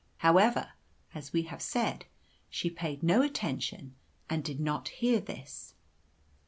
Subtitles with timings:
[0.25, 0.71] However,
[1.13, 2.05] as we have said,
[2.49, 3.93] she paid no attention,
[4.31, 5.75] and did not hear this.